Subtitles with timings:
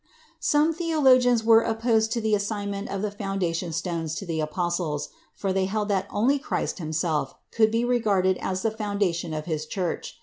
[0.39, 5.53] Some theologians were opposed to the assignment of the foundation stones to the apostles, for
[5.53, 10.17] they held that only Christ himself could be regarded as the foundation of his Church.